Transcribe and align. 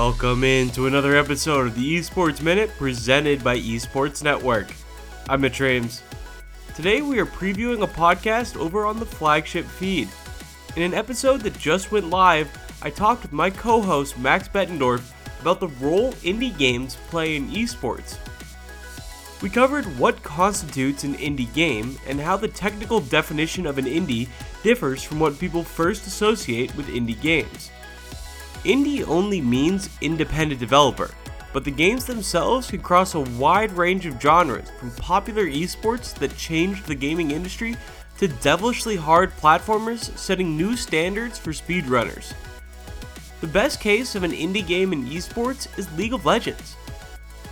Welcome 0.00 0.44
in 0.44 0.70
to 0.70 0.86
another 0.86 1.16
episode 1.16 1.66
of 1.66 1.74
the 1.74 1.98
Esports 1.98 2.40
Minute 2.40 2.70
presented 2.78 3.42
by 3.42 3.58
Esports 3.58 4.22
Network. 4.22 4.68
I'm 5.28 5.40
Mitch 5.40 5.58
Reames. 5.58 6.04
Today 6.76 7.02
we 7.02 7.18
are 7.18 7.26
previewing 7.26 7.82
a 7.82 7.86
podcast 7.88 8.56
over 8.56 8.86
on 8.86 9.00
the 9.00 9.04
flagship 9.04 9.66
feed. 9.66 10.08
In 10.76 10.82
an 10.84 10.94
episode 10.94 11.40
that 11.40 11.58
just 11.58 11.90
went 11.90 12.10
live, 12.10 12.48
I 12.80 12.90
talked 12.90 13.22
with 13.22 13.32
my 13.32 13.50
co 13.50 13.82
host 13.82 14.16
Max 14.16 14.46
Bettendorf 14.46 15.02
about 15.40 15.58
the 15.58 15.66
role 15.80 16.12
indie 16.22 16.56
games 16.56 16.94
play 17.08 17.34
in 17.34 17.50
esports. 17.50 18.18
We 19.42 19.50
covered 19.50 19.84
what 19.98 20.22
constitutes 20.22 21.02
an 21.02 21.16
indie 21.16 21.52
game 21.54 21.98
and 22.06 22.20
how 22.20 22.36
the 22.36 22.46
technical 22.46 23.00
definition 23.00 23.66
of 23.66 23.78
an 23.78 23.86
indie 23.86 24.28
differs 24.62 25.02
from 25.02 25.18
what 25.18 25.40
people 25.40 25.64
first 25.64 26.06
associate 26.06 26.72
with 26.76 26.86
indie 26.86 27.20
games. 27.20 27.72
Indie 28.64 29.06
only 29.06 29.40
means 29.40 29.88
independent 30.00 30.58
developer, 30.58 31.14
but 31.52 31.64
the 31.64 31.70
games 31.70 32.04
themselves 32.04 32.70
can 32.70 32.80
cross 32.80 33.14
a 33.14 33.20
wide 33.20 33.72
range 33.72 34.04
of 34.04 34.20
genres, 34.20 34.70
from 34.78 34.90
popular 34.92 35.44
esports 35.46 36.12
that 36.14 36.36
changed 36.36 36.86
the 36.86 36.94
gaming 36.94 37.30
industry 37.30 37.76
to 38.18 38.26
devilishly 38.26 38.96
hard 38.96 39.34
platformers 39.36 40.16
setting 40.18 40.56
new 40.56 40.76
standards 40.76 41.38
for 41.38 41.52
speedrunners. 41.52 42.32
The 43.40 43.46
best 43.46 43.80
case 43.80 44.16
of 44.16 44.24
an 44.24 44.32
indie 44.32 44.66
game 44.66 44.92
in 44.92 45.06
esports 45.06 45.78
is 45.78 45.90
League 45.96 46.12
of 46.12 46.26
Legends. 46.26 46.74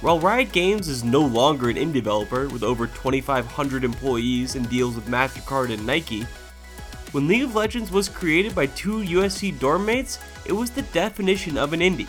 While 0.00 0.18
Riot 0.18 0.50
Games 0.50 0.88
is 0.88 1.04
no 1.04 1.20
longer 1.20 1.70
an 1.70 1.76
indie 1.76 1.94
developer 1.94 2.48
with 2.48 2.64
over 2.64 2.88
2,500 2.88 3.84
employees 3.84 4.56
and 4.56 4.68
deals 4.68 4.96
with 4.96 5.06
MasterCard 5.06 5.72
and 5.72 5.86
Nike, 5.86 6.26
when 7.16 7.28
League 7.28 7.44
of 7.44 7.54
Legends 7.54 7.90
was 7.90 8.10
created 8.10 8.54
by 8.54 8.66
two 8.66 8.98
USC 8.98 9.58
dorm 9.58 9.86
mates, 9.86 10.18
it 10.44 10.52
was 10.52 10.68
the 10.68 10.82
definition 10.82 11.56
of 11.56 11.72
an 11.72 11.80
indie. 11.80 12.06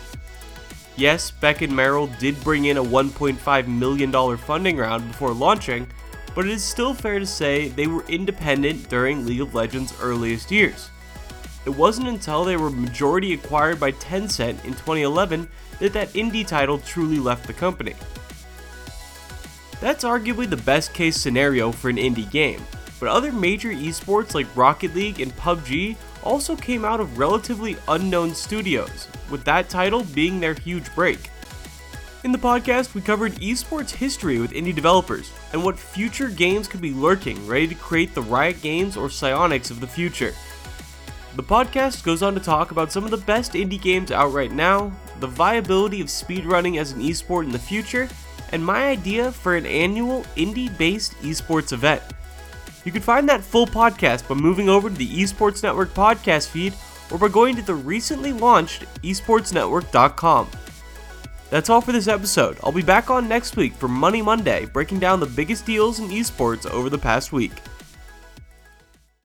Yes, 0.98 1.30
Beck 1.30 1.62
and 1.62 1.74
Merrill 1.74 2.08
did 2.18 2.38
bring 2.44 2.66
in 2.66 2.76
a 2.76 2.84
$1.5 2.84 3.66
million 3.68 4.36
funding 4.36 4.76
round 4.76 5.08
before 5.08 5.32
launching, 5.32 5.86
but 6.34 6.44
it 6.44 6.50
is 6.50 6.62
still 6.62 6.92
fair 6.92 7.18
to 7.18 7.24
say 7.24 7.68
they 7.68 7.86
were 7.86 8.04
independent 8.08 8.90
during 8.90 9.24
League 9.24 9.40
of 9.40 9.54
Legends' 9.54 9.94
earliest 9.98 10.50
years. 10.50 10.90
It 11.64 11.70
wasn't 11.70 12.08
until 12.08 12.44
they 12.44 12.58
were 12.58 12.68
majority 12.68 13.32
acquired 13.32 13.80
by 13.80 13.92
Tencent 13.92 14.62
in 14.66 14.72
2011 14.72 15.48
that 15.78 15.94
that 15.94 16.12
indie 16.12 16.46
title 16.46 16.80
truly 16.80 17.18
left 17.18 17.46
the 17.46 17.54
company. 17.54 17.94
That's 19.80 20.04
arguably 20.04 20.50
the 20.50 20.58
best 20.58 20.92
case 20.92 21.16
scenario 21.18 21.72
for 21.72 21.88
an 21.88 21.96
indie 21.96 22.30
game, 22.30 22.62
but 22.98 23.08
other 23.08 23.32
major 23.32 23.70
esports 23.70 24.34
like 24.34 24.56
Rocket 24.56 24.94
League 24.94 25.20
and 25.20 25.36
PUBG 25.36 25.96
also 26.22 26.56
came 26.56 26.84
out 26.84 27.00
of 27.00 27.18
relatively 27.18 27.76
unknown 27.88 28.34
studios, 28.34 29.08
with 29.30 29.44
that 29.44 29.68
title 29.68 30.04
being 30.14 30.40
their 30.40 30.54
huge 30.54 30.92
break. 30.94 31.30
In 32.24 32.32
the 32.32 32.38
podcast, 32.38 32.94
we 32.94 33.00
covered 33.00 33.34
esports 33.36 33.90
history 33.90 34.40
with 34.40 34.50
indie 34.50 34.74
developers 34.74 35.32
and 35.52 35.62
what 35.62 35.78
future 35.78 36.28
games 36.28 36.66
could 36.66 36.80
be 36.80 36.92
lurking, 36.92 37.46
ready 37.46 37.68
to 37.68 37.74
create 37.76 38.14
the 38.14 38.22
Riot 38.22 38.60
Games 38.60 38.96
or 38.96 39.08
Psyonix 39.08 39.70
of 39.70 39.80
the 39.80 39.86
future. 39.86 40.34
The 41.36 41.44
podcast 41.44 42.02
goes 42.02 42.24
on 42.24 42.34
to 42.34 42.40
talk 42.40 42.72
about 42.72 42.90
some 42.90 43.04
of 43.04 43.12
the 43.12 43.18
best 43.18 43.52
indie 43.52 43.80
games 43.80 44.10
out 44.10 44.32
right 44.32 44.50
now, 44.50 44.90
the 45.20 45.28
viability 45.28 46.00
of 46.00 46.08
speedrunning 46.08 46.80
as 46.80 46.90
an 46.90 47.00
esport 47.00 47.44
in 47.44 47.52
the 47.52 47.58
future, 47.58 48.08
and 48.50 48.64
my 48.64 48.88
idea 48.88 49.30
for 49.30 49.54
an 49.54 49.64
annual 49.64 50.24
indie 50.36 50.76
based 50.76 51.12
esports 51.22 51.72
event. 51.72 52.02
You 52.88 52.92
can 52.92 53.02
find 53.02 53.28
that 53.28 53.44
full 53.44 53.66
podcast 53.66 54.26
by 54.26 54.34
moving 54.34 54.70
over 54.70 54.88
to 54.88 54.94
the 54.94 55.06
Esports 55.06 55.62
Network 55.62 55.92
podcast 55.92 56.48
feed 56.48 56.72
or 57.10 57.18
by 57.18 57.28
going 57.28 57.54
to 57.56 57.60
the 57.60 57.74
recently 57.74 58.32
launched 58.32 58.86
esportsnetwork.com. 59.02 60.48
That's 61.50 61.68
all 61.68 61.82
for 61.82 61.92
this 61.92 62.08
episode. 62.08 62.56
I'll 62.64 62.72
be 62.72 62.80
back 62.80 63.10
on 63.10 63.28
next 63.28 63.58
week 63.58 63.74
for 63.74 63.88
Money 63.88 64.22
Monday, 64.22 64.64
breaking 64.64 65.00
down 65.00 65.20
the 65.20 65.26
biggest 65.26 65.66
deals 65.66 66.00
in 66.00 66.08
esports 66.08 66.64
over 66.64 66.88
the 66.88 66.96
past 66.96 67.30
week. 67.30 67.52